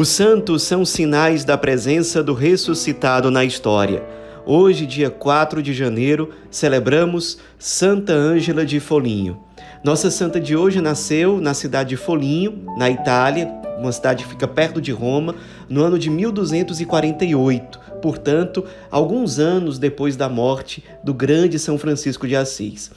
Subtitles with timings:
[0.00, 4.02] Os santos são sinais da presença do ressuscitado na história.
[4.46, 9.38] Hoje, dia 4 de janeiro, celebramos Santa Ângela de Folinho.
[9.84, 13.46] Nossa santa de hoje nasceu na cidade de Folinho, na Itália,
[13.78, 15.34] uma cidade que fica perto de Roma,
[15.68, 22.36] no ano de 1248, portanto, alguns anos depois da morte do grande São Francisco de
[22.36, 22.90] Assis.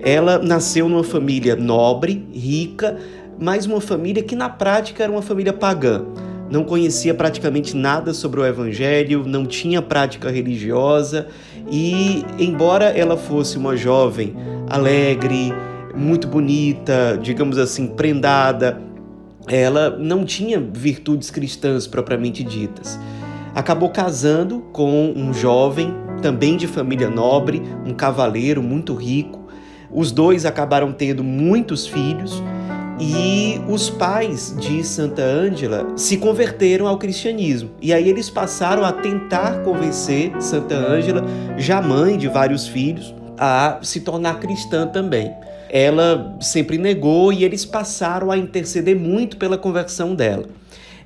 [0.00, 2.96] Ela nasceu numa família nobre, rica,
[3.38, 6.02] mas uma família que na prática era uma família pagã
[6.50, 11.26] não conhecia praticamente nada sobre o Evangelho, não tinha prática religiosa
[11.70, 14.34] e, embora ela fosse uma jovem
[14.68, 15.52] alegre,
[15.94, 18.80] muito bonita, digamos assim, prendada,
[19.48, 22.98] ela não tinha virtudes cristãs propriamente ditas.
[23.54, 29.46] Acabou casando com um jovem, também de família nobre, um cavaleiro muito rico.
[29.90, 32.42] Os dois acabaram tendo muitos filhos
[32.98, 37.70] e os pais de Santa Ângela se converteram ao cristianismo.
[37.80, 41.24] E aí eles passaram a tentar convencer Santa Ângela,
[41.58, 45.32] já mãe de vários filhos, a se tornar cristã também.
[45.68, 50.44] Ela sempre negou e eles passaram a interceder muito pela conversão dela.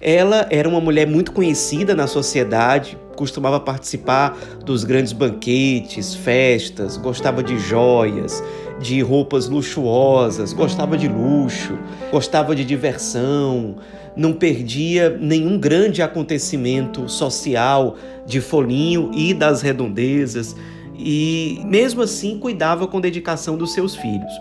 [0.00, 7.42] Ela era uma mulher muito conhecida na sociedade, costumava participar dos grandes banquetes, festas, gostava
[7.42, 8.42] de joias,
[8.80, 11.78] de roupas luxuosas, gostava de luxo,
[12.10, 13.76] gostava de diversão,
[14.16, 20.56] não perdia nenhum grande acontecimento social de Folinho e das redondezas
[21.02, 24.32] e, mesmo assim, cuidava com dedicação dos seus filhos.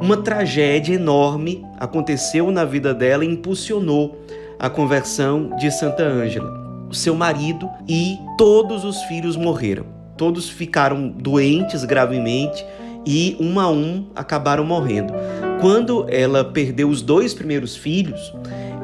[0.00, 4.18] Uma tragédia enorme aconteceu na vida dela e impulsionou
[4.58, 6.58] a conversão de Santa Ângela.
[6.92, 9.86] Seu marido e todos os filhos morreram.
[10.16, 12.64] Todos ficaram doentes gravemente
[13.06, 15.12] e um a um acabaram morrendo.
[15.60, 18.32] Quando ela perdeu os dois primeiros filhos,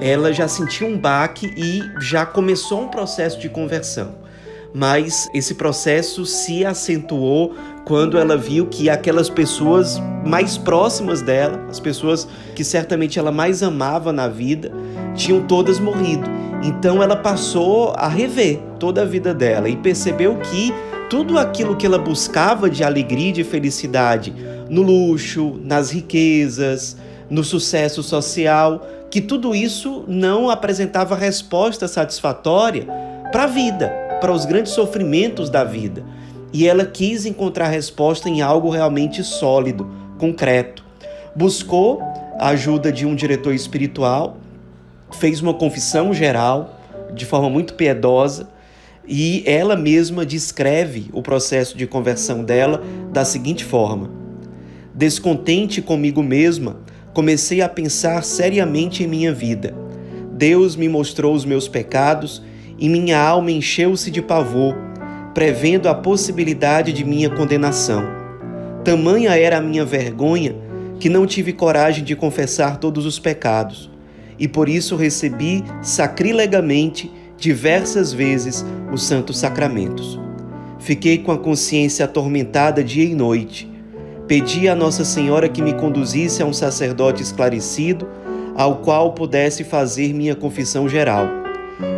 [0.00, 4.14] ela já sentiu um baque e já começou um processo de conversão.
[4.74, 7.54] Mas esse processo se acentuou
[7.86, 13.62] quando ela viu que aquelas pessoas mais próximas dela, as pessoas que certamente ela mais
[13.62, 14.70] amava na vida,
[15.14, 16.28] tinham todas morrido.
[16.62, 20.74] Então ela passou a rever toda a vida dela e percebeu que
[21.08, 24.34] tudo aquilo que ela buscava de alegria e de felicidade
[24.68, 26.96] no luxo, nas riquezas,
[27.30, 32.86] no sucesso social, que tudo isso não apresentava resposta satisfatória
[33.30, 33.88] para a vida,
[34.20, 36.04] para os grandes sofrimentos da vida.
[36.52, 39.88] E ela quis encontrar resposta em algo realmente sólido,
[40.18, 40.84] concreto.
[41.34, 42.00] Buscou
[42.38, 44.38] a ajuda de um diretor espiritual,
[45.12, 46.80] fez uma confissão geral
[47.14, 48.48] de forma muito piedosa
[49.08, 54.10] e ela mesma descreve o processo de conversão dela da seguinte forma:
[54.94, 56.80] Descontente comigo mesma,
[57.12, 59.74] comecei a pensar seriamente em minha vida.
[60.32, 62.42] Deus me mostrou os meus pecados
[62.78, 64.76] e minha alma encheu-se de pavor,
[65.32, 68.04] prevendo a possibilidade de minha condenação.
[68.84, 70.56] Tamanha era a minha vergonha
[70.98, 73.90] que não tive coragem de confessar todos os pecados,
[74.38, 80.18] e por isso recebi sacrilegamente diversas vezes os santos sacramentos.
[80.78, 83.70] Fiquei com a consciência atormentada dia e noite.
[84.26, 88.08] Pedi a Nossa Senhora que me conduzisse a um sacerdote esclarecido,
[88.54, 91.28] ao qual pudesse fazer minha confissão geral.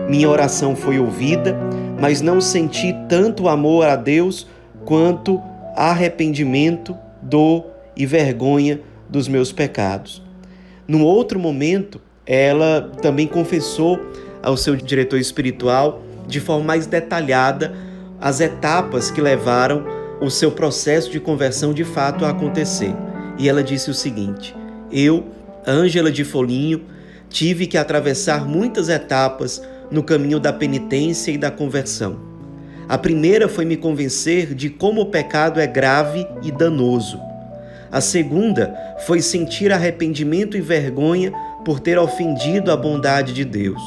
[0.08, 1.56] Minha oração foi ouvida,
[2.00, 4.46] mas não senti tanto amor a Deus
[4.84, 5.40] quanto
[5.76, 7.66] arrependimento, dor
[7.96, 10.22] e vergonha dos meus pecados.
[10.86, 14.00] Num outro momento, ela também confessou
[14.42, 17.74] ao seu diretor espiritual de forma mais detalhada
[18.20, 19.84] as etapas que levaram
[20.20, 22.94] o seu processo de conversão de fato a acontecer.
[23.38, 24.54] E ela disse o seguinte:
[24.90, 25.26] Eu,
[25.66, 26.82] Ângela de Folinho,
[27.28, 32.18] tive que atravessar muitas etapas no caminho da penitência e da conversão.
[32.88, 37.20] A primeira foi me convencer de como o pecado é grave e danoso.
[37.90, 38.74] A segunda
[39.06, 41.32] foi sentir arrependimento e vergonha
[41.64, 43.80] por ter ofendido a bondade de Deus.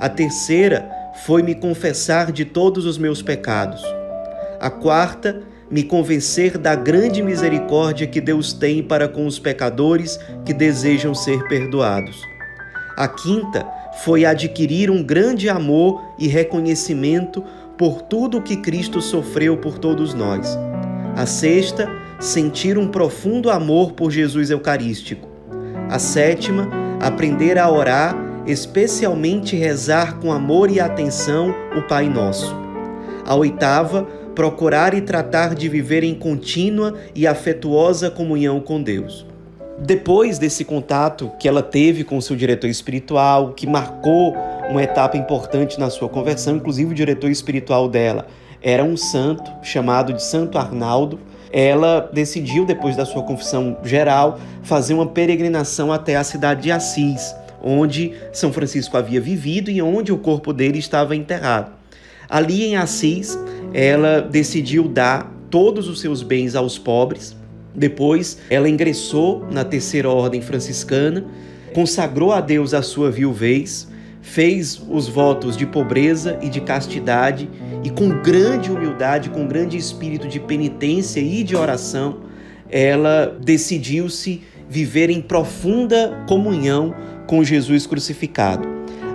[0.00, 0.88] A terceira
[1.26, 3.82] foi me confessar de todos os meus pecados.
[4.60, 10.52] A quarta, me convencer da grande misericórdia que Deus tem para com os pecadores que
[10.52, 12.16] desejam ser perdoados.
[12.96, 13.66] A quinta
[14.04, 17.44] foi adquirir um grande amor e reconhecimento
[17.76, 20.56] por tudo o que Cristo sofreu por todos nós.
[21.16, 21.88] A sexta,
[22.20, 25.28] sentir um profundo amor por Jesus Eucarístico.
[25.90, 26.68] A sétima,
[27.00, 32.56] aprender a orar especialmente rezar com amor e atenção o Pai Nosso.
[33.24, 34.04] A oitava,
[34.34, 39.26] procurar e tratar de viver em contínua e afetuosa comunhão com Deus.
[39.78, 44.34] Depois desse contato que ela teve com seu diretor espiritual, que marcou
[44.68, 48.26] uma etapa importante na sua conversão, inclusive o diretor espiritual dela
[48.62, 51.20] era um santo chamado de Santo Arnaldo.
[51.50, 57.34] Ela decidiu, depois da sua confissão geral, fazer uma peregrinação até a cidade de Assis,
[57.62, 61.72] onde São Francisco havia vivido e onde o corpo dele estava enterrado.
[62.28, 63.38] Ali em Assis,
[63.72, 67.36] ela decidiu dar todos os seus bens aos pobres.
[67.74, 71.24] Depois, ela ingressou na terceira ordem franciscana,
[71.74, 73.88] consagrou a Deus a sua viuvez,
[74.20, 77.48] fez os votos de pobreza e de castidade
[77.82, 82.18] e com grande humildade, com grande espírito de penitência e de oração,
[82.70, 86.94] ela decidiu-se viver em profunda comunhão
[87.28, 88.66] com Jesus crucificado.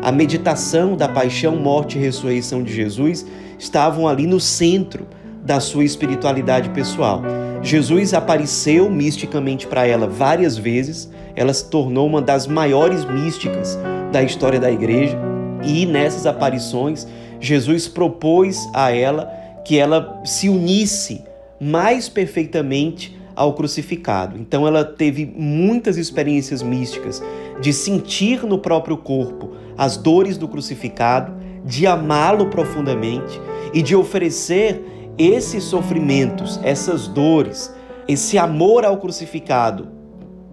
[0.02, 3.26] A meditação da paixão, morte e ressurreição de Jesus
[3.58, 5.08] estavam ali no centro
[5.44, 7.22] da sua espiritualidade pessoal.
[7.62, 13.78] Jesus apareceu misticamente para ela várias vezes, ela se tornou uma das maiores místicas
[14.12, 15.18] da história da igreja,
[15.64, 17.08] e nessas aparições,
[17.40, 19.26] Jesus propôs a ela
[19.66, 21.24] que ela se unisse
[21.60, 24.38] mais perfeitamente ao crucificado.
[24.38, 27.22] Então ela teve muitas experiências místicas
[27.62, 31.34] de sentir no próprio corpo as dores do crucificado,
[31.66, 33.40] de amá-lo profundamente
[33.74, 34.84] e de oferecer
[35.18, 37.74] esses sofrimentos, essas dores,
[38.08, 39.88] esse amor ao crucificado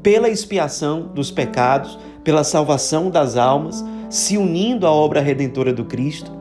[0.03, 6.41] pela expiação dos pecados, pela salvação das almas, se unindo à obra redentora do Cristo.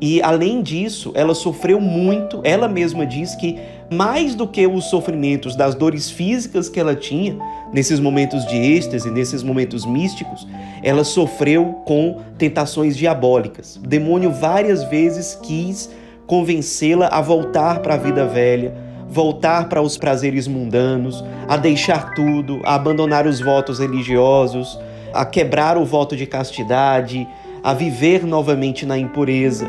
[0.00, 3.58] E além disso, ela sofreu muito, ela mesma diz que
[3.90, 7.36] mais do que os sofrimentos das dores físicas que ela tinha,
[7.72, 10.46] nesses momentos de êxtase, nesses momentos místicos,
[10.82, 13.76] ela sofreu com tentações diabólicas.
[13.76, 15.90] O demônio várias vezes quis
[16.26, 18.74] convencê-la a voltar para a vida velha,
[19.08, 24.78] voltar para os prazeres mundanos, a deixar tudo, a abandonar os votos religiosos,
[25.14, 27.26] a quebrar o voto de castidade,
[27.62, 29.66] a viver novamente na impureza.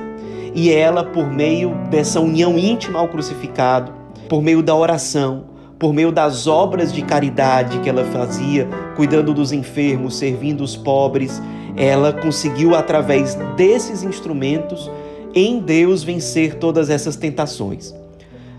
[0.54, 3.99] E ela, por meio dessa união íntima ao crucificado,
[4.30, 5.46] por meio da oração,
[5.80, 11.42] por meio das obras de caridade que ela fazia, cuidando dos enfermos, servindo os pobres,
[11.76, 14.92] ela conseguiu, através desses instrumentos,
[15.34, 17.96] em Deus vencer todas essas tentações.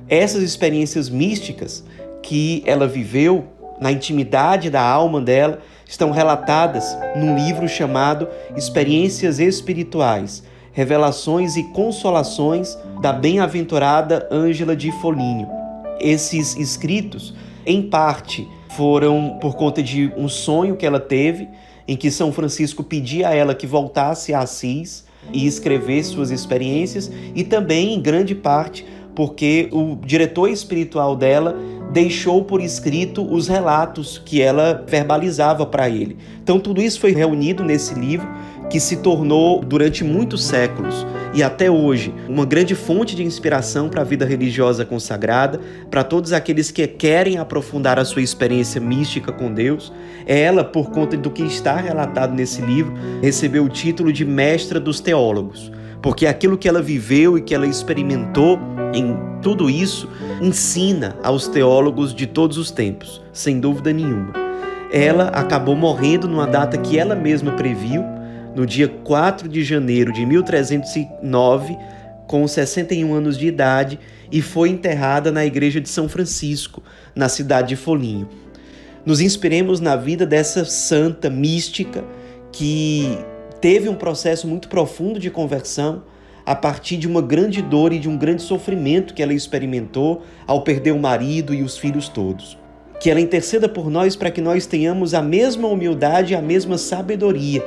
[0.08, 1.84] Essas experiências místicas
[2.22, 3.44] que ela viveu
[3.81, 12.78] na intimidade da alma dela estão relatadas num livro chamado Experiências Espirituais, Revelações e Consolações
[13.00, 15.59] da bem-aventurada Ângela de Folinho.
[16.00, 17.35] Esses escritos,
[17.67, 21.49] em parte, foram por conta de um sonho que ela teve,
[21.87, 27.11] em que São Francisco pedia a ela que voltasse a Assis e escrever suas experiências,
[27.35, 31.56] e também, em grande parte, porque o diretor espiritual dela
[31.93, 36.17] deixou por escrito os relatos que ela verbalizava para ele.
[36.43, 38.29] Então, tudo isso foi reunido nesse livro
[38.70, 44.00] que se tornou, durante muitos séculos e até hoje, uma grande fonte de inspiração para
[44.00, 49.52] a vida religiosa consagrada, para todos aqueles que querem aprofundar a sua experiência mística com
[49.52, 49.93] Deus.
[50.26, 54.99] Ela, por conta do que está relatado nesse livro, recebeu o título de Mestra dos
[54.99, 55.70] Teólogos,
[56.02, 58.58] porque aquilo que ela viveu e que ela experimentou
[58.93, 60.08] em tudo isso
[60.41, 64.32] ensina aos teólogos de todos os tempos, sem dúvida nenhuma.
[64.93, 68.03] Ela acabou morrendo numa data que ela mesma previu,
[68.54, 71.76] no dia 4 de janeiro de 1309,
[72.26, 73.98] com 61 anos de idade,
[74.30, 76.82] e foi enterrada na igreja de São Francisco,
[77.14, 78.28] na cidade de Folinho.
[79.04, 82.04] Nos inspiremos na vida dessa santa mística
[82.52, 83.19] que
[83.60, 86.02] teve um processo muito profundo de conversão
[86.44, 90.62] a partir de uma grande dor e de um grande sofrimento que ela experimentou ao
[90.62, 92.58] perder o marido e os filhos todos.
[93.00, 96.76] Que ela interceda por nós para que nós tenhamos a mesma humildade e a mesma
[96.76, 97.64] sabedoria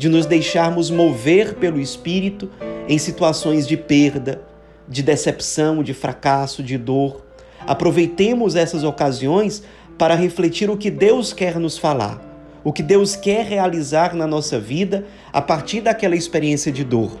[0.00, 2.48] de nos deixarmos mover pelo Espírito
[2.88, 4.40] em situações de perda,
[4.88, 7.22] de decepção, de fracasso, de dor.
[7.66, 9.62] Aproveitemos essas ocasiões
[9.98, 12.18] para refletir o que Deus quer nos falar,
[12.64, 17.18] o que Deus quer realizar na nossa vida a partir daquela experiência de dor.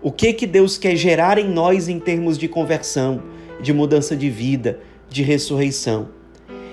[0.00, 3.22] O que que Deus quer gerar em nós em termos de conversão,
[3.60, 4.80] de mudança de vida,
[5.10, 6.08] de ressurreição.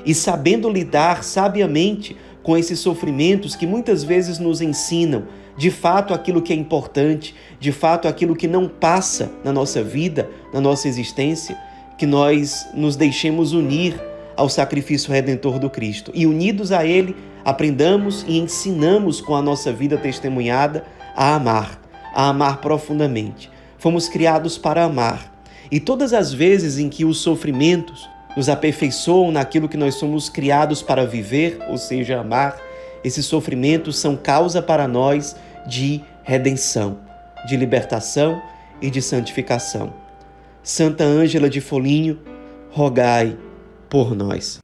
[0.06, 2.16] E sabendo lidar sabiamente
[2.48, 5.26] com esses sofrimentos que muitas vezes nos ensinam
[5.58, 10.30] de fato aquilo que é importante, de fato aquilo que não passa na nossa vida,
[10.54, 11.58] na nossa existência,
[11.98, 14.02] que nós nos deixemos unir
[14.38, 19.74] ao sacrifício redentor do Cristo e unidos a Ele, aprendamos e ensinamos com a nossa
[19.74, 20.86] vida testemunhada
[21.18, 21.82] a amar,
[22.16, 23.52] a amar profundamente.
[23.78, 25.38] Fomos criados para amar.
[25.70, 30.84] E todas as vezes em que os sofrimentos, nos aperfeiçoam naquilo que nós somos criados
[30.84, 32.56] para viver, ou seja, amar,
[33.04, 37.00] esses sofrimentos são causa para nós de redenção,
[37.48, 38.40] de libertação
[38.80, 39.92] e de santificação.
[40.62, 42.20] Santa Ângela de Folinho,
[42.70, 43.36] rogai
[43.90, 44.60] por nós.